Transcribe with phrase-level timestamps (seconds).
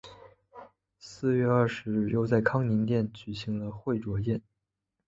[0.97, 4.41] 四月二十日又在康宁殿举行了会酌宴。